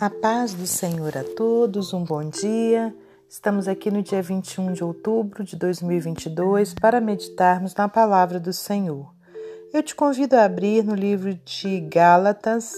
A 0.00 0.08
paz 0.08 0.54
do 0.54 0.64
Senhor 0.64 1.18
a 1.18 1.24
todos, 1.24 1.92
um 1.92 2.04
bom 2.04 2.28
dia. 2.28 2.94
Estamos 3.28 3.66
aqui 3.66 3.90
no 3.90 4.00
dia 4.00 4.22
21 4.22 4.72
de 4.72 4.84
outubro 4.84 5.42
de 5.42 5.56
2022 5.56 6.72
para 6.72 7.00
meditarmos 7.00 7.74
na 7.74 7.88
palavra 7.88 8.38
do 8.38 8.52
Senhor. 8.52 9.12
Eu 9.72 9.82
te 9.82 9.96
convido 9.96 10.36
a 10.36 10.44
abrir 10.44 10.84
no 10.84 10.94
livro 10.94 11.34
de 11.34 11.80
Gálatas, 11.80 12.72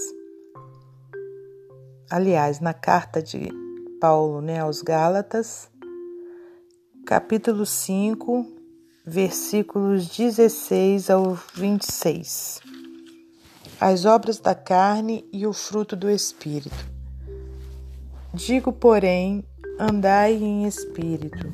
aliás, 2.08 2.58
na 2.58 2.72
carta 2.72 3.22
de 3.22 3.50
Paulo 4.00 4.40
né, 4.40 4.60
aos 4.60 4.80
Gálatas, 4.80 5.68
capítulo 7.04 7.66
5, 7.66 8.46
versículos 9.04 10.08
16 10.08 11.10
ao 11.10 11.38
26. 11.54 12.62
As 13.78 14.06
obras 14.06 14.38
da 14.38 14.54
carne 14.54 15.28
e 15.30 15.46
o 15.46 15.52
fruto 15.52 15.94
do 15.94 16.08
Espírito. 16.08 16.89
Digo, 18.32 18.72
porém, 18.72 19.42
andai 19.76 20.34
em 20.34 20.64
espírito, 20.64 21.52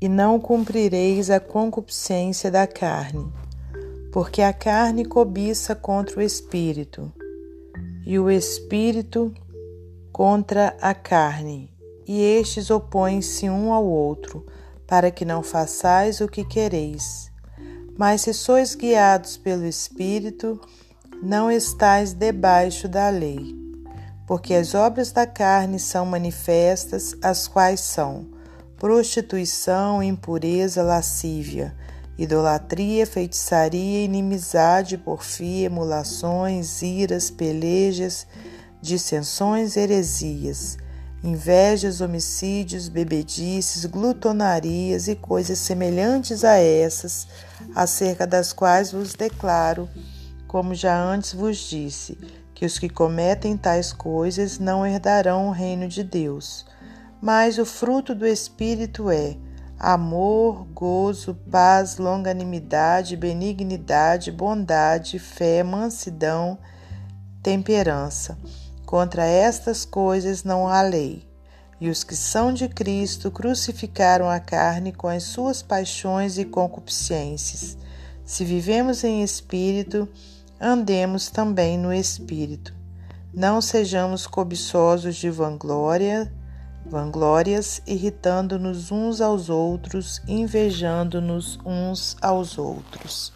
e 0.00 0.08
não 0.08 0.38
cumprireis 0.38 1.28
a 1.28 1.40
concupiscência 1.40 2.52
da 2.52 2.68
carne, 2.68 3.26
porque 4.12 4.42
a 4.42 4.52
carne 4.52 5.04
cobiça 5.04 5.74
contra 5.74 6.20
o 6.20 6.22
espírito, 6.22 7.12
e 8.06 8.16
o 8.16 8.30
espírito 8.30 9.34
contra 10.12 10.76
a 10.80 10.94
carne, 10.94 11.68
e 12.06 12.22
estes 12.22 12.70
opõem-se 12.70 13.50
um 13.50 13.72
ao 13.72 13.84
outro, 13.84 14.46
para 14.86 15.10
que 15.10 15.24
não 15.24 15.42
façais 15.42 16.20
o 16.20 16.28
que 16.28 16.44
quereis. 16.44 17.28
Mas 17.98 18.20
se 18.20 18.32
sois 18.32 18.76
guiados 18.76 19.36
pelo 19.36 19.66
espírito, 19.66 20.60
não 21.20 21.50
estais 21.50 22.14
debaixo 22.14 22.86
da 22.86 23.08
lei 23.08 23.59
porque 24.30 24.54
as 24.54 24.76
obras 24.76 25.10
da 25.10 25.26
carne 25.26 25.80
são 25.80 26.06
manifestas, 26.06 27.16
as 27.20 27.48
quais 27.48 27.80
são 27.80 28.28
prostituição, 28.78 30.00
impureza, 30.00 30.84
lascívia, 30.84 31.74
idolatria, 32.16 33.04
feitiçaria, 33.08 34.04
inimizade, 34.04 34.96
porfia, 34.96 35.66
emulações, 35.66 36.80
iras, 36.80 37.28
pelejas, 37.28 38.24
dissensões, 38.80 39.76
heresias, 39.76 40.78
invejas, 41.24 42.00
homicídios, 42.00 42.88
bebedices, 42.88 43.84
glutonarias 43.84 45.08
e 45.08 45.16
coisas 45.16 45.58
semelhantes 45.58 46.44
a 46.44 46.56
essas, 46.56 47.26
acerca 47.74 48.28
das 48.28 48.52
quais 48.52 48.92
vos 48.92 49.12
declaro, 49.12 49.88
como 50.46 50.72
já 50.72 50.96
antes 51.02 51.32
vos 51.32 51.56
disse, 51.56 52.16
que 52.60 52.66
os 52.66 52.78
que 52.78 52.90
cometem 52.90 53.56
tais 53.56 53.90
coisas 53.90 54.58
não 54.58 54.86
herdarão 54.86 55.48
o 55.48 55.50
reino 55.50 55.88
de 55.88 56.04
Deus. 56.04 56.66
Mas 57.18 57.56
o 57.56 57.64
fruto 57.64 58.14
do 58.14 58.26
Espírito 58.26 59.10
é 59.10 59.34
amor, 59.78 60.66
gozo, 60.74 61.34
paz, 61.50 61.96
longanimidade, 61.96 63.16
benignidade, 63.16 64.30
bondade, 64.30 65.18
fé, 65.18 65.62
mansidão, 65.62 66.58
temperança. 67.42 68.36
Contra 68.84 69.24
estas 69.24 69.86
coisas 69.86 70.44
não 70.44 70.68
há 70.68 70.82
lei. 70.82 71.26
E 71.80 71.88
os 71.88 72.04
que 72.04 72.14
são 72.14 72.52
de 72.52 72.68
Cristo 72.68 73.30
crucificaram 73.30 74.28
a 74.28 74.38
carne 74.38 74.92
com 74.92 75.08
as 75.08 75.22
suas 75.22 75.62
paixões 75.62 76.36
e 76.36 76.44
concupiscências. 76.44 77.78
Se 78.22 78.44
vivemos 78.44 79.02
em 79.02 79.22
espírito, 79.22 80.06
andemos 80.60 81.30
também 81.30 81.78
no 81.78 81.92
espírito. 81.92 82.74
Não 83.32 83.60
sejamos 83.60 84.26
cobiçosos 84.26 85.16
de 85.16 85.30
vanglória, 85.30 86.30
vanglórias, 86.84 87.80
irritando-nos 87.86 88.90
uns 88.90 89.20
aos 89.20 89.48
outros, 89.48 90.20
invejando-nos 90.28 91.58
uns 91.64 92.16
aos 92.20 92.58
outros. 92.58 93.32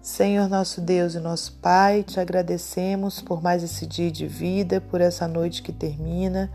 Senhor 0.00 0.48
nosso 0.50 0.82
Deus 0.82 1.14
e 1.14 1.18
nosso 1.18 1.54
Pai, 1.54 2.02
te 2.02 2.20
agradecemos 2.20 3.22
por 3.22 3.42
mais 3.42 3.62
esse 3.62 3.86
dia 3.86 4.10
de 4.10 4.28
vida, 4.28 4.80
por 4.80 5.00
essa 5.00 5.26
noite 5.26 5.62
que 5.62 5.72
termina. 5.72 6.52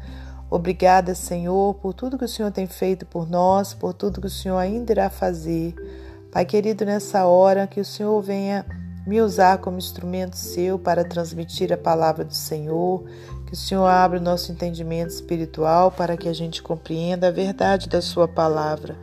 Obrigada, 0.51 1.15
Senhor, 1.15 1.73
por 1.75 1.93
tudo 1.93 2.17
que 2.17 2.25
o 2.25 2.29
Senhor 2.29 2.51
tem 2.51 2.67
feito 2.67 3.05
por 3.07 3.27
nós, 3.27 3.73
por 3.73 3.93
tudo 3.93 4.21
que 4.21 4.27
o 4.27 4.31
Senhor 4.31 4.57
ainda 4.57 4.91
irá 4.91 5.09
fazer. 5.09 5.73
Pai 6.31 6.45
querido, 6.45 6.85
nessa 6.85 7.25
hora 7.25 7.65
que 7.65 7.81
o 7.81 7.85
Senhor 7.85 8.21
venha 8.21 8.63
me 9.05 9.21
usar 9.21 9.59
como 9.59 9.77
instrumento 9.77 10.35
seu 10.35 10.77
para 10.77 11.03
transmitir 11.03 11.71
a 11.73 11.77
palavra 11.77 12.23
do 12.23 12.33
Senhor, 12.33 13.03
que 13.45 13.53
o 13.53 13.57
Senhor 13.57 13.85
abra 13.85 14.19
o 14.19 14.23
nosso 14.23 14.51
entendimento 14.51 15.09
espiritual 15.09 15.91
para 15.91 16.15
que 16.15 16.29
a 16.29 16.33
gente 16.33 16.61
compreenda 16.61 17.27
a 17.27 17.31
verdade 17.31 17.89
da 17.89 18.01
sua 18.01 18.27
palavra. 18.27 18.95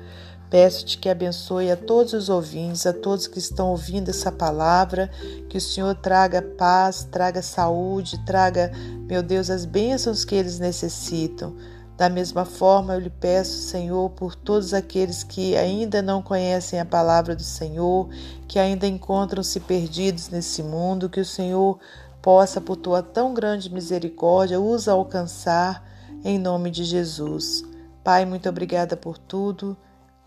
Peço-te 0.48 0.98
que 0.98 1.08
abençoe 1.08 1.70
a 1.72 1.76
todos 1.76 2.12
os 2.12 2.28
ouvintes, 2.28 2.86
a 2.86 2.92
todos 2.92 3.26
que 3.26 3.38
estão 3.38 3.70
ouvindo 3.70 4.10
essa 4.10 4.30
palavra, 4.30 5.10
que 5.48 5.58
o 5.58 5.60
Senhor 5.60 5.94
traga 5.96 6.40
paz, 6.40 7.02
traga 7.10 7.42
saúde, 7.42 8.24
traga, 8.24 8.70
meu 9.08 9.22
Deus, 9.22 9.50
as 9.50 9.64
bênçãos 9.64 10.24
que 10.24 10.36
eles 10.36 10.60
necessitam. 10.60 11.54
Da 11.96 12.10
mesma 12.10 12.44
forma, 12.44 12.94
eu 12.94 13.00
lhe 13.00 13.10
peço, 13.10 13.56
Senhor, 13.68 14.10
por 14.10 14.34
todos 14.34 14.74
aqueles 14.74 15.22
que 15.22 15.56
ainda 15.56 16.02
não 16.02 16.20
conhecem 16.20 16.78
a 16.78 16.84
palavra 16.84 17.34
do 17.34 17.42
Senhor, 17.42 18.10
que 18.46 18.58
ainda 18.58 18.86
encontram-se 18.86 19.58
perdidos 19.60 20.28
nesse 20.28 20.62
mundo, 20.62 21.08
que 21.08 21.20
o 21.20 21.24
Senhor 21.24 21.78
possa, 22.20 22.60
por 22.60 22.76
tua 22.76 23.02
tão 23.02 23.32
grande 23.32 23.72
misericórdia, 23.72 24.60
os 24.60 24.88
alcançar 24.88 25.82
em 26.22 26.38
nome 26.38 26.70
de 26.70 26.84
Jesus. 26.84 27.64
Pai, 28.04 28.26
muito 28.26 28.48
obrigada 28.48 28.96
por 28.96 29.16
tudo. 29.16 29.76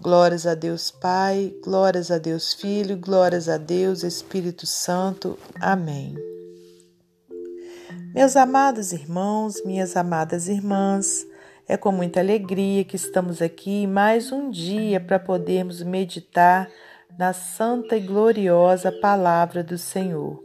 Glórias 0.01 0.47
a 0.47 0.55
Deus 0.55 0.89
Pai, 0.89 1.53
glórias 1.63 2.09
a 2.09 2.17
Deus 2.17 2.53
Filho, 2.53 2.97
glórias 2.97 3.49
a 3.49 3.57
Deus 3.57 4.01
Espírito 4.01 4.65
Santo. 4.65 5.37
Amém. 5.59 6.15
Meus 8.13 8.35
amados 8.35 8.93
irmãos, 8.93 9.61
minhas 9.65 9.95
amadas 9.97 10.47
irmãs, 10.47 11.25
é 11.69 11.77
com 11.77 11.91
muita 11.91 12.19
alegria 12.19 12.83
que 12.83 12.95
estamos 12.95 13.43
aqui 13.43 13.85
mais 13.85 14.31
um 14.31 14.49
dia 14.49 14.99
para 14.99 15.19
podermos 15.19 15.83
meditar 15.83 16.67
na 17.15 17.31
santa 17.31 17.95
e 17.95 17.99
gloriosa 17.99 18.91
palavra 18.91 19.63
do 19.63 19.77
Senhor. 19.77 20.43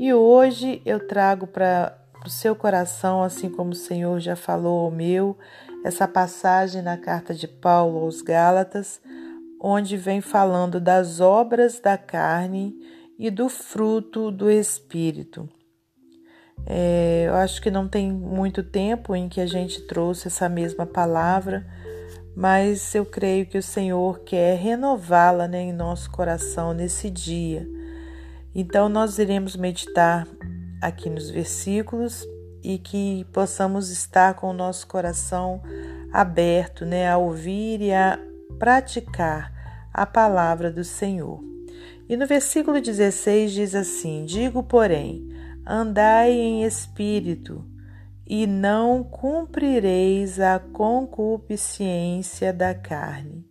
E 0.00 0.12
hoje 0.12 0.82
eu 0.84 1.06
trago 1.06 1.46
para 1.46 1.96
o 2.26 2.28
seu 2.28 2.56
coração, 2.56 3.22
assim 3.22 3.48
como 3.48 3.70
o 3.70 3.76
Senhor 3.76 4.18
já 4.18 4.34
falou 4.34 4.86
ao 4.86 4.90
meu, 4.90 5.38
essa 5.84 6.08
passagem 6.08 6.82
na 6.82 6.96
carta 6.96 7.32
de 7.32 7.46
Paulo 7.46 8.00
aos 8.00 8.20
Gálatas, 8.20 9.00
onde 9.60 9.96
vem 9.96 10.20
falando 10.20 10.80
das 10.80 11.20
obras 11.20 11.78
da 11.78 11.96
carne 11.96 12.74
e 13.16 13.30
do 13.30 13.48
fruto 13.48 14.32
do 14.32 14.50
Espírito. 14.50 15.48
É, 16.66 17.24
eu 17.26 17.34
acho 17.34 17.60
que 17.60 17.70
não 17.70 17.88
tem 17.88 18.12
muito 18.12 18.62
tempo 18.62 19.14
em 19.16 19.28
que 19.28 19.40
a 19.40 19.46
gente 19.46 19.82
trouxe 19.82 20.28
essa 20.28 20.48
mesma 20.48 20.86
palavra, 20.86 21.66
mas 22.34 22.94
eu 22.94 23.04
creio 23.04 23.46
que 23.46 23.58
o 23.58 23.62
Senhor 23.62 24.20
quer 24.20 24.56
renová-la 24.56 25.48
né, 25.48 25.62
em 25.62 25.72
nosso 25.72 26.10
coração 26.10 26.72
nesse 26.72 27.10
dia. 27.10 27.68
Então, 28.54 28.88
nós 28.88 29.18
iremos 29.18 29.56
meditar 29.56 30.26
aqui 30.80 31.08
nos 31.10 31.30
versículos 31.30 32.26
e 32.62 32.78
que 32.78 33.26
possamos 33.32 33.90
estar 33.90 34.34
com 34.34 34.50
o 34.50 34.54
nosso 34.54 34.86
coração 34.86 35.62
aberto 36.12 36.84
né, 36.84 37.08
a 37.08 37.16
ouvir 37.16 37.80
e 37.80 37.92
a 37.92 38.18
praticar 38.58 39.52
a 39.92 40.06
palavra 40.06 40.70
do 40.70 40.84
Senhor. 40.84 41.42
E 42.08 42.16
no 42.16 42.26
versículo 42.26 42.80
16 42.80 43.52
diz 43.52 43.74
assim: 43.74 44.24
Digo, 44.24 44.62
porém, 44.62 45.31
andai 45.66 46.32
em 46.32 46.64
espírito, 46.64 47.64
e 48.26 48.46
não 48.46 49.02
cumprireis 49.02 50.40
a 50.40 50.58
concupiscência 50.58 52.52
da 52.52 52.74
carne. 52.74 53.46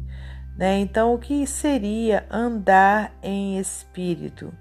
Né? 0.58 0.80
Então, 0.80 1.14
o 1.14 1.20
que 1.20 1.46
seria 1.46 2.26
andar 2.30 3.14
em 3.22 3.60
espírito? 3.60 4.54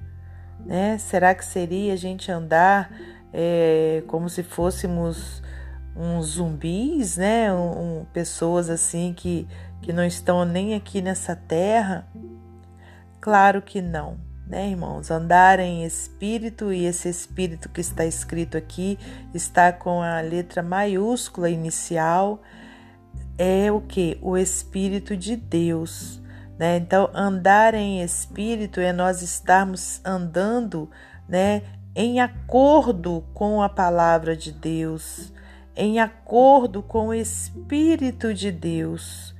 Né? 0.65 0.99
Será 0.99 1.35
que 1.35 1.45
seria 1.45 1.93
a 1.93 1.97
gente 1.97 2.31
andar 2.31 2.91
é, 3.33 4.03
como 4.07 4.29
se 4.29 4.43
fôssemos 4.43 5.43
uns 5.97 6.27
zumbis, 6.27 7.17
né? 7.17 7.53
Um, 7.53 8.01
um, 8.01 8.05
pessoas 8.13 8.71
assim 8.71 9.13
que, 9.17 9.49
que 9.83 9.93
não 9.93 10.05
estão 10.05 10.45
nem 10.45 10.75
aqui 10.75 11.03
nessa 11.03 11.35
terra? 11.35 12.07
Claro 13.21 13.61
que 13.61 13.83
não 13.83 14.30
né, 14.51 14.69
irmãos? 14.69 15.13
Andar 15.13 15.61
em 15.61 15.85
espírito, 15.85 16.73
e 16.73 16.85
esse 16.85 17.09
espírito 17.09 17.69
que 17.69 17.81
está 17.81 18.05
escrito 18.05 18.59
aqui 18.59 18.99
está 19.33 19.73
com 19.73 20.03
a 20.03 20.21
letra 20.21 20.61
maiúscula 20.61 21.49
inicial, 21.49 22.43
é 23.39 23.71
o 23.71 23.81
que? 23.81 24.19
O 24.21 24.37
Espírito 24.37 25.17
de 25.17 25.37
Deus. 25.37 26.21
Né? 26.59 26.79
Então, 26.79 27.09
andar 27.15 27.75
em 27.75 28.03
espírito 28.03 28.81
é 28.81 28.93
nós 28.93 29.23
estarmos 29.23 30.01
andando 30.05 30.91
né, 31.29 31.63
em 31.95 32.21
acordo 32.21 33.25
com 33.33 33.63
a 33.63 33.69
palavra 33.69 34.37
de 34.37 34.51
Deus, 34.51 35.33
em 35.77 36.01
acordo 36.01 36.83
com 36.83 37.07
o 37.09 37.15
Espírito 37.15 38.35
de 38.35 38.51
Deus. 38.51 39.33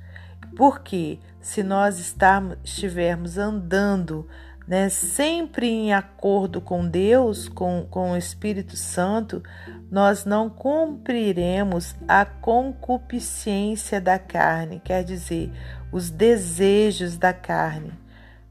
Porque 0.55 1.19
se 1.41 1.61
nós 1.63 1.99
estarmos, 1.99 2.57
estivermos 2.63 3.37
andando 3.37 4.25
né, 4.71 4.87
sempre 4.87 5.67
em 5.67 5.91
acordo 5.91 6.61
com 6.61 6.87
Deus, 6.87 7.49
com, 7.49 7.85
com 7.89 8.13
o 8.13 8.17
Espírito 8.17 8.77
Santo, 8.77 9.43
nós 9.91 10.23
não 10.23 10.49
cumpriremos 10.49 11.93
a 12.07 12.23
concupiscência 12.23 13.99
da 13.99 14.17
carne, 14.17 14.81
quer 14.81 15.03
dizer, 15.03 15.51
os 15.91 16.09
desejos 16.09 17.17
da 17.17 17.33
carne. 17.33 17.91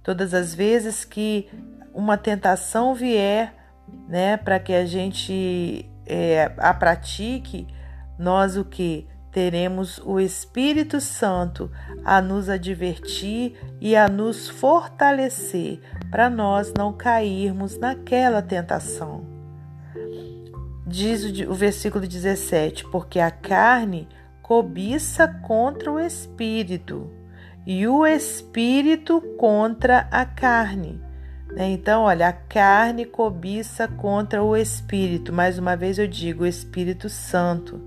Todas 0.02 0.34
as 0.34 0.54
vezes 0.54 1.06
que 1.06 1.48
uma 1.94 2.18
tentação 2.18 2.94
vier, 2.94 3.54
né, 4.06 4.36
para 4.36 4.60
que 4.60 4.74
a 4.74 4.84
gente 4.84 5.88
é, 6.04 6.52
a 6.58 6.74
pratique, 6.74 7.66
nós 8.18 8.58
o 8.58 8.64
que? 8.66 9.06
Teremos 9.32 9.98
o 10.04 10.20
Espírito 10.20 11.00
Santo 11.00 11.70
a 12.04 12.20
nos 12.20 12.50
advertir 12.50 13.56
e 13.80 13.96
a 13.96 14.06
nos 14.06 14.50
fortalecer 14.50 15.80
para 16.10 16.28
nós 16.28 16.72
não 16.76 16.92
cairmos 16.92 17.78
naquela 17.78 18.42
tentação. 18.42 19.24
Diz 20.86 21.22
o 21.48 21.54
versículo 21.54 22.06
17: 22.06 22.84
Porque 22.90 23.20
a 23.20 23.30
carne 23.30 24.08
cobiça 24.42 25.28
contra 25.28 25.92
o 25.92 26.00
espírito, 26.00 27.08
e 27.64 27.86
o 27.86 28.04
espírito 28.04 29.20
contra 29.38 30.08
a 30.10 30.24
carne. 30.24 31.00
Né? 31.52 31.70
Então, 31.70 32.02
olha, 32.02 32.28
a 32.28 32.32
carne 32.32 33.04
cobiça 33.04 33.86
contra 33.86 34.42
o 34.42 34.56
espírito. 34.56 35.32
Mais 35.32 35.58
uma 35.58 35.76
vez 35.76 35.98
eu 35.98 36.08
digo, 36.08 36.42
o 36.42 36.46
Espírito 36.46 37.08
Santo. 37.08 37.80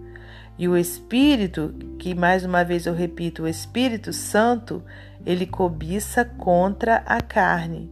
E 0.57 0.67
o 0.67 0.77
espírito, 0.77 1.73
que 1.97 2.13
mais 2.13 2.45
uma 2.45 2.63
vez 2.63 2.85
eu 2.85 2.93
repito, 2.93 3.43
o 3.43 3.47
Espírito 3.47 4.13
Santo, 4.13 4.83
ele 5.25 5.47
cobiça 5.47 6.23
contra 6.23 6.97
a 7.05 7.19
carne 7.19 7.91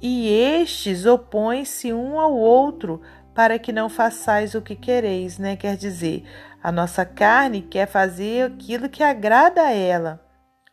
e 0.00 0.28
estes 0.28 1.06
opõem-se 1.06 1.92
um 1.92 2.18
ao 2.18 2.34
outro 2.34 3.00
para 3.34 3.58
que 3.58 3.72
não 3.72 3.88
façais 3.88 4.54
o 4.54 4.62
que 4.62 4.76
quereis, 4.76 5.38
né? 5.38 5.56
Quer 5.56 5.76
dizer, 5.76 6.24
a 6.62 6.70
nossa 6.70 7.04
carne 7.04 7.62
quer 7.62 7.86
fazer 7.86 8.46
aquilo 8.46 8.88
que 8.88 9.02
agrada 9.02 9.62
a 9.62 9.72
ela, 9.72 10.24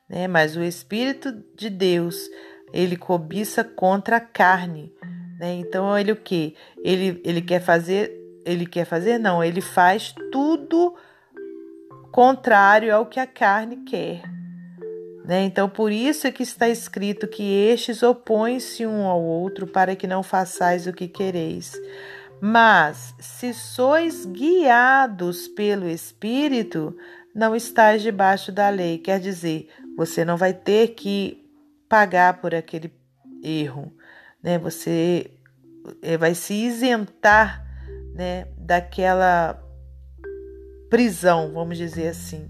né? 0.07 0.27
Mas 0.27 0.55
o 0.55 0.63
Espírito 0.63 1.31
de 1.55 1.69
Deus, 1.69 2.29
ele 2.71 2.95
cobiça 2.95 3.63
contra 3.63 4.17
a 4.17 4.21
carne, 4.21 4.93
né? 5.39 5.53
Então 5.55 5.97
ele 5.97 6.11
o 6.11 6.15
que? 6.15 6.55
Ele, 6.83 7.21
ele 7.25 7.41
quer 7.41 7.61
fazer, 7.61 8.11
ele 8.45 8.65
quer 8.65 8.85
fazer 8.85 9.17
não, 9.17 9.43
ele 9.43 9.61
faz 9.61 10.13
tudo 10.31 10.95
contrário 12.11 12.93
ao 12.93 13.05
que 13.05 13.19
a 13.19 13.25
carne 13.25 13.77
quer. 13.77 14.21
Né? 15.23 15.43
Então, 15.43 15.69
por 15.69 15.91
isso 15.91 16.25
é 16.25 16.31
que 16.31 16.43
está 16.43 16.67
escrito 16.67 17.27
que 17.27 17.43
estes 17.43 18.01
opõem-se 18.01 18.85
um 18.85 19.05
ao 19.05 19.21
outro 19.21 19.67
para 19.67 19.95
que 19.95 20.07
não 20.07 20.23
façais 20.23 20.87
o 20.87 20.93
que 20.93 21.07
quereis. 21.07 21.73
Mas, 22.41 23.13
se 23.19 23.53
sois 23.53 24.25
guiados 24.25 25.47
pelo 25.47 25.87
Espírito, 25.87 26.95
não 27.35 27.55
estáis 27.55 28.01
debaixo 28.01 28.51
da 28.51 28.69
lei. 28.69 28.97
Quer 28.97 29.19
dizer, 29.19 29.69
você 29.95 30.25
não 30.25 30.37
vai 30.37 30.53
ter 30.53 30.89
que 30.89 31.47
pagar 31.87 32.41
por 32.41 32.55
aquele 32.55 32.91
erro. 33.43 33.93
Né? 34.41 34.57
Você 34.57 35.29
eh, 36.01 36.17
vai 36.17 36.33
se 36.33 36.53
isentar 36.53 37.63
né, 38.15 38.47
daquela 38.57 39.61
prisão, 40.89 41.53
vamos 41.53 41.77
dizer 41.77 42.07
assim. 42.07 42.49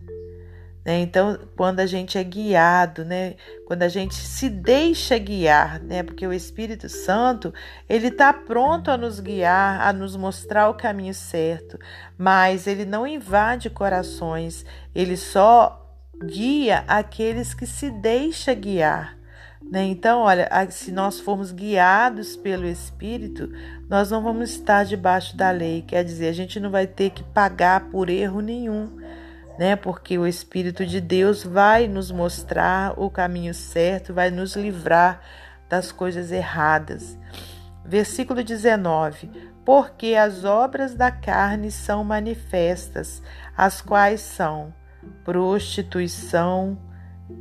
Né? 0.83 1.01
Então, 1.01 1.37
quando 1.55 1.79
a 1.79 1.85
gente 1.85 2.17
é 2.17 2.23
guiado, 2.23 3.05
né? 3.05 3.35
quando 3.65 3.83
a 3.83 3.87
gente 3.87 4.15
se 4.15 4.49
deixa 4.49 5.17
guiar, 5.17 5.79
né? 5.79 6.01
porque 6.01 6.25
o 6.25 6.33
Espírito 6.33 6.89
Santo 6.89 7.53
ele 7.87 8.07
está 8.07 8.33
pronto 8.33 8.89
a 8.89 8.97
nos 8.97 9.19
guiar, 9.19 9.81
a 9.81 9.93
nos 9.93 10.15
mostrar 10.15 10.69
o 10.69 10.73
caminho 10.73 11.13
certo, 11.13 11.77
mas 12.17 12.65
ele 12.65 12.85
não 12.85 13.05
invade 13.05 13.69
corações, 13.69 14.65
ele 14.93 15.15
só 15.15 15.77
guia 16.23 16.83
aqueles 16.87 17.53
que 17.53 17.67
se 17.67 17.91
deixa 17.91 18.53
guiar. 18.53 19.17
Né? 19.71 19.83
Então, 19.83 20.21
olha, 20.21 20.49
se 20.71 20.91
nós 20.91 21.19
formos 21.19 21.51
guiados 21.51 22.35
pelo 22.35 22.65
Espírito, 22.65 23.51
nós 23.87 24.09
não 24.09 24.23
vamos 24.23 24.49
estar 24.49 24.83
debaixo 24.83 25.37
da 25.37 25.51
lei, 25.51 25.83
quer 25.83 26.03
dizer, 26.03 26.29
a 26.29 26.33
gente 26.33 26.59
não 26.59 26.71
vai 26.71 26.87
ter 26.87 27.11
que 27.11 27.23
pagar 27.23 27.89
por 27.91 28.09
erro 28.09 28.41
nenhum 28.41 29.00
né? 29.61 29.75
Porque 29.75 30.17
o 30.17 30.25
Espírito 30.25 30.83
de 30.87 30.99
Deus 30.99 31.43
vai 31.43 31.87
nos 31.87 32.09
mostrar 32.09 32.99
o 32.99 33.11
caminho 33.11 33.53
certo, 33.53 34.11
vai 34.11 34.31
nos 34.31 34.55
livrar 34.55 35.21
das 35.69 35.91
coisas 35.91 36.31
erradas. 36.31 37.15
Versículo 37.85 38.43
19: 38.43 39.29
Porque 39.63 40.15
as 40.15 40.43
obras 40.45 40.95
da 40.95 41.11
carne 41.11 41.69
são 41.69 42.03
manifestas, 42.03 43.21
as 43.55 43.83
quais 43.83 44.21
são 44.21 44.73
prostituição, 45.23 46.75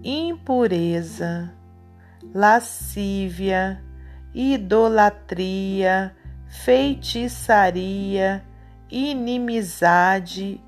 impureza, 0.04 1.50
lascívia, 2.34 3.82
idolatria, 4.34 6.14
feitiçaria, 6.46 8.44
inimizade, 8.90 10.62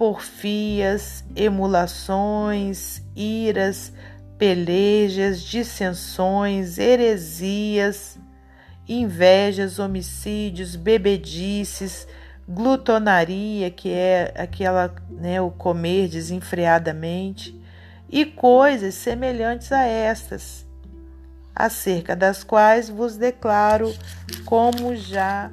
porfias, 0.00 1.22
emulações, 1.36 3.02
iras, 3.14 3.92
pelejas, 4.38 5.42
dissensões, 5.42 6.78
heresias, 6.78 8.18
invejas, 8.88 9.78
homicídios, 9.78 10.74
bebedices, 10.74 12.08
glutonaria, 12.48 13.70
que 13.70 13.90
é 13.90 14.32
aquela, 14.38 14.94
né, 15.10 15.38
o 15.38 15.50
comer 15.50 16.08
desenfreadamente, 16.08 17.54
e 18.08 18.24
coisas 18.24 18.94
semelhantes 18.94 19.70
a 19.70 19.84
estas, 19.84 20.66
acerca 21.54 22.16
das 22.16 22.42
quais 22.42 22.88
vos 22.88 23.18
declaro, 23.18 23.94
como 24.46 24.96
já 24.96 25.50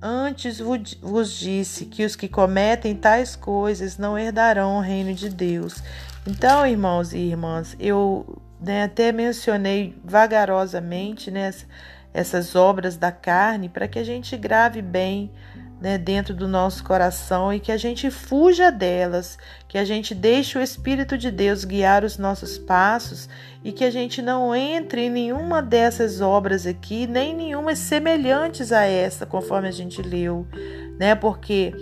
Antes 0.00 0.60
vos 0.60 1.32
disse 1.32 1.84
que 1.84 2.04
os 2.04 2.14
que 2.14 2.28
cometem 2.28 2.94
tais 2.94 3.34
coisas 3.34 3.98
não 3.98 4.16
herdarão 4.16 4.78
o 4.78 4.80
reino 4.80 5.12
de 5.12 5.28
Deus. 5.28 5.82
Então, 6.24 6.64
irmãos 6.64 7.12
e 7.12 7.18
irmãs, 7.18 7.74
eu 7.80 8.40
né, 8.60 8.84
até 8.84 9.10
mencionei 9.10 9.98
vagarosamente 10.04 11.32
né, 11.32 11.52
essas 12.14 12.54
obras 12.54 12.96
da 12.96 13.10
carne 13.10 13.68
para 13.68 13.88
que 13.88 13.98
a 13.98 14.04
gente 14.04 14.36
grave 14.36 14.82
bem 14.82 15.32
né, 15.80 15.96
dentro 15.96 16.34
do 16.34 16.48
nosso 16.48 16.82
coração 16.82 17.52
e 17.52 17.60
que 17.60 17.70
a 17.70 17.76
gente 17.76 18.10
fuja 18.10 18.70
delas, 18.70 19.38
que 19.68 19.78
a 19.78 19.84
gente 19.84 20.14
deixe 20.14 20.58
o 20.58 20.62
Espírito 20.62 21.16
de 21.16 21.30
Deus 21.30 21.64
guiar 21.64 22.04
os 22.04 22.18
nossos 22.18 22.58
passos 22.58 23.28
e 23.62 23.72
que 23.72 23.84
a 23.84 23.90
gente 23.90 24.20
não 24.20 24.54
entre 24.54 25.02
em 25.02 25.10
nenhuma 25.10 25.62
dessas 25.62 26.20
obras 26.20 26.66
aqui, 26.66 27.06
nem 27.06 27.34
nenhuma 27.34 27.76
semelhantes 27.76 28.72
a 28.72 28.82
essa, 28.82 29.24
conforme 29.24 29.68
a 29.68 29.72
gente 29.72 30.02
leu, 30.02 30.46
né? 30.98 31.14
Porque 31.14 31.72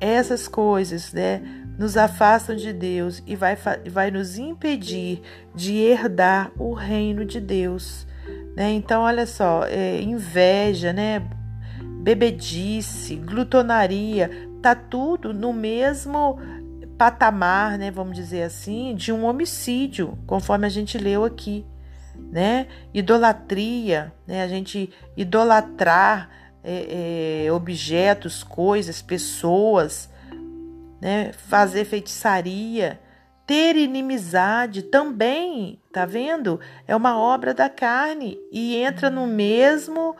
essas 0.00 0.48
coisas, 0.48 1.12
né, 1.12 1.42
nos 1.78 1.96
afastam 1.96 2.56
de 2.56 2.72
Deus 2.72 3.22
e 3.26 3.36
vai, 3.36 3.56
vai 3.90 4.10
nos 4.10 4.38
impedir 4.38 5.22
de 5.54 5.76
herdar 5.76 6.50
o 6.58 6.72
reino 6.72 7.24
de 7.24 7.40
Deus. 7.40 8.06
Né? 8.56 8.72
Então, 8.72 9.02
olha 9.02 9.26
só, 9.26 9.64
é, 9.64 10.00
inveja, 10.00 10.92
né? 10.92 11.22
Bebedice, 12.02 13.14
glutonaria, 13.16 14.30
tá 14.60 14.74
tudo 14.74 15.32
no 15.32 15.52
mesmo 15.52 16.38
patamar, 16.98 17.78
né, 17.78 17.90
vamos 17.90 18.14
dizer 18.14 18.42
assim, 18.42 18.94
de 18.94 19.12
um 19.12 19.24
homicídio, 19.24 20.18
conforme 20.26 20.66
a 20.66 20.68
gente 20.68 20.98
leu 20.98 21.24
aqui, 21.24 21.64
né? 22.30 22.66
Idolatria, 22.92 24.12
né? 24.26 24.42
A 24.42 24.48
gente 24.48 24.92
idolatrar 25.16 26.30
é, 26.62 27.44
é, 27.46 27.52
objetos, 27.52 28.44
coisas, 28.44 29.00
pessoas, 29.00 30.10
né? 31.00 31.32
Fazer 31.32 31.84
feitiçaria, 31.84 33.00
ter 33.46 33.76
inimizade 33.76 34.82
também, 34.82 35.80
tá 35.92 36.04
vendo? 36.06 36.60
É 36.86 36.94
uma 36.94 37.18
obra 37.18 37.52
da 37.52 37.68
carne 37.68 38.38
e 38.52 38.76
entra 38.76 39.10
no 39.10 39.26
mesmo 39.26 40.14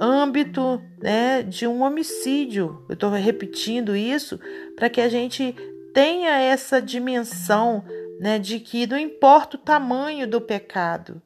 âmbito 0.00 0.82
né, 1.02 1.42
de 1.42 1.66
um 1.66 1.82
homicídio. 1.82 2.84
Eu 2.88 2.94
estou 2.94 3.10
repetindo 3.10 3.96
isso 3.96 4.38
para 4.76 4.90
que 4.90 5.00
a 5.00 5.08
gente 5.08 5.54
tenha 5.92 6.38
essa 6.40 6.80
dimensão 6.80 7.84
né, 8.20 8.38
de 8.38 8.60
que 8.60 8.86
não 8.86 8.98
importa 8.98 9.56
o 9.56 9.60
tamanho 9.60 10.26
do 10.26 10.40
pecado, 10.40 11.20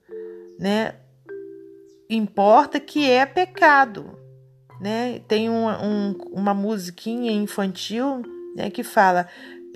né, 0.59 0.95
importa 2.09 2.81
que 2.81 3.09
é 3.09 3.27
pecado. 3.27 4.19
né? 4.81 5.21
Tem 5.29 5.49
uma, 5.49 5.83
um, 5.85 6.13
uma 6.33 6.55
musiquinha 6.55 7.33
infantil 7.33 8.23
né, 8.55 8.71
que 8.71 8.83
fala 8.83 9.29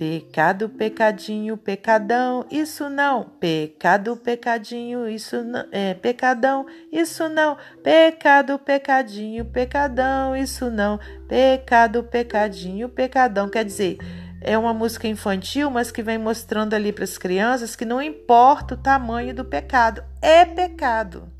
Pecado, 0.03 0.67
pecadinho, 0.67 1.55
pecadão, 1.55 2.45
isso 2.51 2.89
não. 2.89 3.23
Pecado, 3.23 4.17
pecadinho, 4.17 5.07
isso 5.07 5.41
não. 5.45 5.65
É, 5.71 5.93
pecadão, 5.93 6.65
isso 6.91 7.29
não. 7.29 7.55
Pecado, 7.81 8.59
pecadinho, 8.59 9.45
pecadão, 9.45 10.35
isso 10.35 10.69
não. 10.69 10.99
Pecado, 11.25 12.03
pecadinho, 12.03 12.89
pecadão. 12.89 13.47
Quer 13.47 13.63
dizer, 13.63 13.97
é 14.41 14.57
uma 14.57 14.73
música 14.73 15.07
infantil, 15.07 15.71
mas 15.71 15.89
que 15.89 16.03
vem 16.03 16.17
mostrando 16.17 16.73
ali 16.73 16.91
para 16.91 17.05
as 17.05 17.17
crianças 17.17 17.73
que 17.73 17.85
não 17.85 18.01
importa 18.01 18.73
o 18.73 18.77
tamanho 18.77 19.33
do 19.33 19.45
pecado, 19.45 20.03
é 20.21 20.43
pecado, 20.43 21.31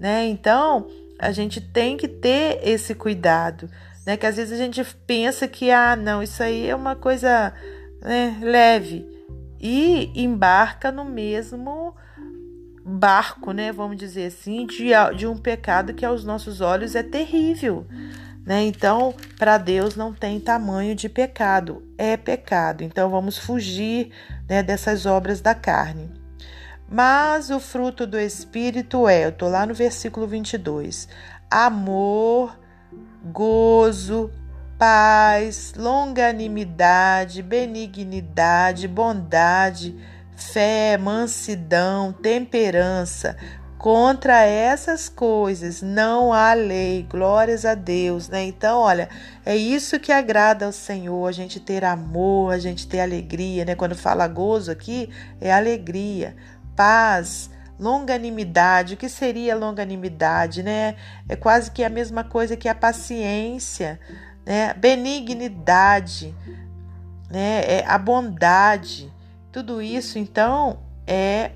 né? 0.00 0.26
Então, 0.26 0.88
a 1.20 1.30
gente 1.30 1.60
tem 1.60 1.96
que 1.96 2.08
ter 2.08 2.58
esse 2.64 2.96
cuidado, 2.96 3.70
né? 4.04 4.16
Que 4.16 4.26
às 4.26 4.38
vezes 4.38 4.52
a 4.52 4.60
gente 4.60 4.84
pensa 5.06 5.46
que 5.46 5.70
ah, 5.70 5.94
não, 5.94 6.20
isso 6.20 6.42
aí 6.42 6.68
é 6.68 6.74
uma 6.74 6.96
coisa 6.96 7.54
né, 8.02 8.38
leve 8.40 9.06
e 9.60 10.10
embarca 10.14 10.90
no 10.90 11.04
mesmo 11.04 11.94
barco, 12.84 13.52
né? 13.52 13.70
Vamos 13.70 13.96
dizer 13.96 14.26
assim, 14.26 14.66
de, 14.66 14.90
de 15.16 15.26
um 15.26 15.36
pecado 15.36 15.94
que 15.94 16.04
aos 16.04 16.24
nossos 16.24 16.60
olhos 16.60 16.94
é 16.94 17.02
terrível. 17.02 17.86
Né? 18.44 18.64
Então, 18.64 19.14
para 19.38 19.56
Deus 19.56 19.94
não 19.94 20.12
tem 20.12 20.40
tamanho 20.40 20.96
de 20.96 21.08
pecado, 21.08 21.82
é 21.96 22.16
pecado. 22.16 22.82
Então, 22.82 23.08
vamos 23.08 23.38
fugir 23.38 24.10
né, 24.48 24.62
dessas 24.62 25.06
obras 25.06 25.40
da 25.40 25.54
carne. 25.54 26.10
Mas 26.88 27.50
o 27.50 27.60
fruto 27.60 28.06
do 28.06 28.18
Espírito 28.18 29.08
é, 29.08 29.24
eu 29.24 29.28
estou 29.30 29.48
lá 29.48 29.64
no 29.64 29.72
versículo 29.72 30.26
22, 30.26 31.08
amor, 31.50 32.58
gozo, 33.24 34.30
paz, 34.82 35.74
longanimidade, 35.76 37.40
benignidade, 37.40 38.88
bondade, 38.88 39.96
fé, 40.34 40.98
mansidão, 40.98 42.12
temperança. 42.12 43.36
Contra 43.78 44.42
essas 44.42 45.08
coisas 45.08 45.82
não 45.82 46.32
há 46.32 46.52
lei, 46.52 47.06
glórias 47.08 47.64
a 47.64 47.76
Deus, 47.76 48.28
né? 48.28 48.42
Então, 48.42 48.80
olha, 48.80 49.08
é 49.46 49.54
isso 49.54 50.00
que 50.00 50.10
agrada 50.10 50.66
ao 50.66 50.72
Senhor, 50.72 51.28
a 51.28 51.32
gente 51.32 51.60
ter 51.60 51.84
amor, 51.84 52.52
a 52.52 52.58
gente 52.58 52.88
ter 52.88 52.98
alegria, 52.98 53.64
né? 53.64 53.76
Quando 53.76 53.94
fala 53.94 54.26
gozo 54.26 54.72
aqui, 54.72 55.08
é 55.40 55.52
alegria, 55.52 56.34
paz, 56.74 57.48
longanimidade. 57.78 58.94
O 58.94 58.96
que 58.96 59.08
seria 59.08 59.54
longanimidade, 59.54 60.60
né? 60.60 60.96
É 61.28 61.36
quase 61.36 61.70
que 61.70 61.84
a 61.84 61.88
mesma 61.88 62.24
coisa 62.24 62.56
que 62.56 62.68
a 62.68 62.74
paciência, 62.74 64.00
né? 64.44 64.74
Benignidade, 64.74 66.34
né? 67.30 67.62
É 67.64 67.84
a 67.86 67.98
bondade. 67.98 69.12
Tudo 69.50 69.82
isso, 69.82 70.18
então, 70.18 70.78
é 71.06 71.52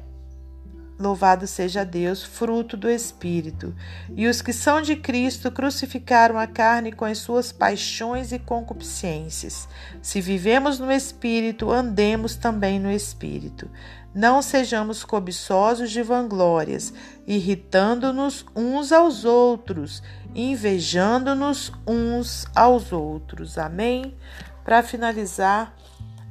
Louvado 0.98 1.46
seja 1.46 1.84
Deus, 1.84 2.24
fruto 2.24 2.74
do 2.74 2.88
Espírito. 2.88 3.74
E 4.16 4.26
os 4.26 4.40
que 4.40 4.52
são 4.52 4.80
de 4.80 4.96
Cristo 4.96 5.50
crucificaram 5.52 6.38
a 6.38 6.46
carne 6.46 6.90
com 6.90 7.04
as 7.04 7.18
suas 7.18 7.52
paixões 7.52 8.32
e 8.32 8.38
concupiscências. 8.38 9.68
Se 10.00 10.22
vivemos 10.22 10.78
no 10.78 10.90
Espírito, 10.90 11.70
andemos 11.70 12.34
também 12.34 12.80
no 12.80 12.90
Espírito. 12.90 13.70
Não 14.14 14.40
sejamos 14.40 15.04
cobiçosos 15.04 15.90
de 15.90 16.02
vanglórias, 16.02 16.94
irritando-nos 17.26 18.46
uns 18.56 18.90
aos 18.90 19.26
outros, 19.26 20.02
invejando-nos 20.34 21.70
uns 21.86 22.46
aos 22.54 22.90
outros. 22.90 23.58
Amém? 23.58 24.16
Para 24.64 24.82
finalizar 24.82 25.76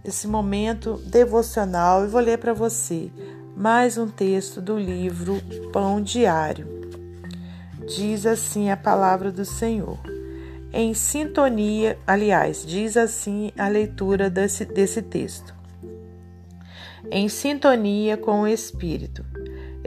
esse 0.07 0.27
momento 0.27 1.01
devocional, 1.05 2.03
eu 2.03 2.09
vou 2.09 2.21
ler 2.21 2.37
para 2.37 2.53
você 2.53 3.11
mais 3.55 3.97
um 3.97 4.07
texto 4.07 4.61
do 4.61 4.77
livro 4.77 5.41
Pão 5.73 5.99
Diário. 5.99 6.67
Diz 7.87 8.25
assim 8.25 8.69
a 8.69 8.77
palavra 8.77 9.31
do 9.31 9.43
Senhor. 9.43 9.97
Em 10.71 10.93
sintonia, 10.93 11.97
aliás, 12.05 12.63
diz 12.65 12.97
assim 12.97 13.51
a 13.57 13.67
leitura 13.67 14.29
desse, 14.29 14.65
desse 14.65 15.01
texto. 15.01 15.55
Em 17.09 17.27
sintonia 17.27 18.15
com 18.15 18.41
o 18.41 18.47
Espírito. 18.47 19.25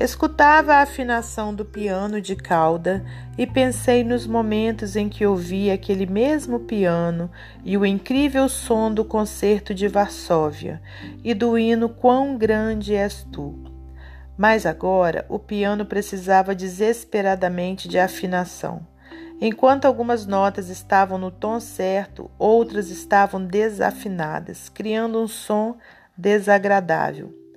Escutava 0.00 0.74
a 0.74 0.82
afinação 0.82 1.52
do 1.52 1.64
piano 1.64 2.20
de 2.20 2.36
cauda 2.36 3.04
e 3.36 3.44
pensei 3.44 4.04
nos 4.04 4.28
momentos 4.28 4.94
em 4.94 5.08
que 5.08 5.26
ouvi 5.26 5.72
aquele 5.72 6.06
mesmo 6.06 6.60
piano 6.60 7.28
e 7.64 7.76
o 7.76 7.84
incrível 7.84 8.48
som 8.48 8.94
do 8.94 9.04
concerto 9.04 9.74
de 9.74 9.88
Varsóvia 9.88 10.80
e 11.24 11.34
do 11.34 11.58
hino 11.58 11.88
Quão 11.88 12.38
grande 12.38 12.94
és 12.94 13.26
tu. 13.32 13.58
Mas 14.36 14.66
agora 14.66 15.26
o 15.28 15.36
piano 15.36 15.84
precisava 15.84 16.54
desesperadamente 16.54 17.88
de 17.88 17.98
afinação. 17.98 18.86
Enquanto 19.40 19.86
algumas 19.86 20.26
notas 20.26 20.68
estavam 20.68 21.18
no 21.18 21.32
tom 21.32 21.58
certo, 21.58 22.30
outras 22.38 22.88
estavam 22.88 23.44
desafinadas, 23.44 24.68
criando 24.68 25.20
um 25.20 25.26
som 25.26 25.76
desagradável. 26.16 27.47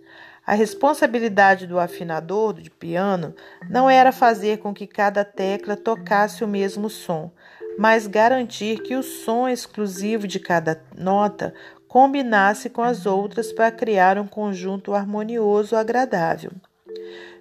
A 0.52 0.54
responsabilidade 0.54 1.66
do 1.66 1.80
afinador 1.80 2.56
de 2.56 2.70
piano 2.70 3.34
não 3.70 3.90
era 3.90 4.12
fazer 4.12 4.58
com 4.58 4.74
que 4.74 4.86
cada 4.86 5.24
tecla 5.24 5.78
tocasse 5.78 6.44
o 6.44 6.48
mesmo 6.48 6.90
som, 6.90 7.32
mas 7.80 8.06
garantir 8.06 8.82
que 8.82 8.94
o 8.94 9.02
som 9.02 9.48
exclusivo 9.48 10.28
de 10.28 10.42
cada 10.42 10.84
nota 10.94 11.54
combinasse 11.88 12.70
com 12.70 12.84
as 12.84 13.06
outras 13.06 13.54
para 13.54 13.72
criar 13.72 14.18
um 14.18 14.28
conjunto 14.28 14.94
harmonioso 14.94 15.74
agradável. 15.74 16.52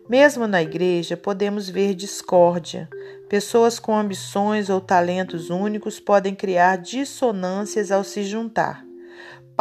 Mesmo 0.09 0.47
na 0.47 0.63
igreja, 0.63 1.17
podemos 1.17 1.69
ver 1.69 1.97
discórdia. 1.97 2.89
Pessoas 3.29 3.81
com 3.81 3.99
ambições 3.99 4.71
ou 4.71 4.81
talentos 4.81 5.51
únicos 5.51 5.99
podem 5.99 6.33
criar 6.33 6.77
dissonâncias 6.77 7.91
ao 7.91 8.05
se 8.05 8.23
juntar. 8.23 8.89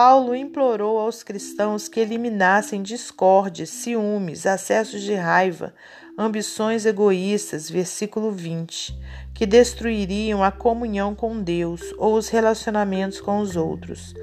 Paulo 0.02 0.34
implorou 0.34 0.98
aos 0.98 1.24
cristãos 1.24 1.90
que 1.90 2.00
eliminassem 2.00 2.82
discórdias, 2.82 3.68
ciúmes, 3.68 4.46
acessos 4.46 5.02
de 5.02 5.14
raiva, 5.14 5.74
ambições 6.18 6.86
egoístas, 6.86 7.70
versículo 7.70 8.32
20, 8.32 8.98
que 9.34 9.46
destruiriam 9.46 10.42
a 10.42 10.54
comunhão 10.54 11.14
com 11.14 11.44
Deus 11.44 11.94
ou 11.98 12.14
os 12.16 12.30
relacionamentos 12.30 13.20
com 13.20 13.40
os 13.40 13.58
outros. 13.58 14.14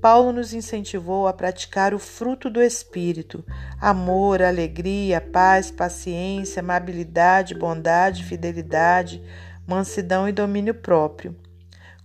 Paulo 0.00 0.32
nos 0.32 0.54
incentivou 0.54 1.28
a 1.28 1.34
praticar 1.34 1.92
o 1.92 1.98
fruto 1.98 2.48
do 2.48 2.62
Espírito: 2.62 3.44
amor, 3.78 4.40
alegria, 4.40 5.20
paz, 5.20 5.70
paciência, 5.70 6.60
amabilidade, 6.60 7.54
bondade, 7.54 8.24
fidelidade, 8.24 9.22
mansidão 9.66 10.26
e 10.26 10.32
domínio 10.32 10.72
próprio. 10.72 11.36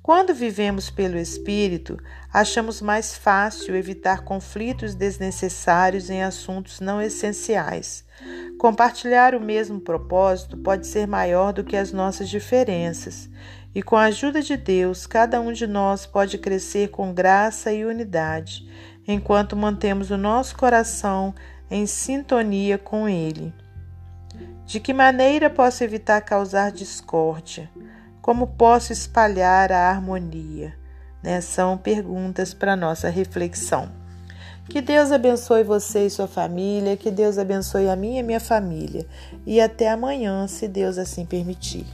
Quando 0.04 0.34
vivemos 0.34 0.90
pelo 0.90 1.18
Espírito, 1.18 1.98
achamos 2.34 2.82
mais 2.82 3.16
fácil 3.16 3.76
evitar 3.76 4.24
conflitos 4.24 4.96
desnecessários 4.96 6.10
em 6.10 6.24
assuntos 6.24 6.80
não 6.80 7.00
essenciais. 7.00 8.04
Compartilhar 8.58 9.36
o 9.36 9.40
mesmo 9.40 9.80
propósito 9.80 10.58
pode 10.58 10.88
ser 10.88 11.08
maior 11.08 11.54
do 11.54 11.64
que 11.64 11.78
as 11.78 11.92
nossas 11.92 12.30
diferenças 12.30 13.30
e 13.74 13.82
com 13.82 13.96
a 13.96 14.06
ajuda 14.06 14.42
de 14.42 14.58
Deus, 14.58 15.08
cada 15.08 15.40
um 15.40 15.54
de 15.54 15.66
nós 15.66 16.06
pode 16.06 16.38
crescer 16.38 16.90
com 16.90 17.14
graça 17.14 17.72
e 17.72 17.86
unidade, 17.86 18.68
enquanto 19.08 19.56
mantemos 19.56 20.12
o 20.12 20.18
nosso 20.18 20.58
coração 20.58 21.34
em 21.70 21.86
sintonia 21.86 22.78
com 22.78 23.08
Ele. 23.08 23.54
De 24.66 24.80
que 24.80 24.94
maneira 24.94 25.50
posso 25.50 25.84
evitar 25.84 26.22
causar 26.22 26.72
discórdia? 26.72 27.70
Como 28.22 28.48
posso 28.48 28.94
espalhar 28.94 29.72
a 29.72 29.90
harmonia? 29.90 30.74
Né? 31.24 31.42
São 31.42 31.78
perguntas 31.78 32.54
para 32.54 32.76
nossa 32.76 33.10
reflexão. 33.10 33.90
Que 34.70 34.80
Deus 34.80 35.12
abençoe 35.12 35.64
você 35.64 36.06
e 36.06 36.10
sua 36.10 36.28
família, 36.28 36.96
que 36.96 37.12
Deus 37.12 37.38
abençoe 37.38 37.90
a 37.90 37.96
minha 37.96 38.20
e 38.20 38.24
minha 38.24 38.40
família. 38.40 39.06
E 39.46 39.60
até 39.60 39.90
amanhã, 39.90 40.48
se 40.48 40.68
Deus 40.68 40.98
assim 40.98 41.26
permitir. 41.26 41.86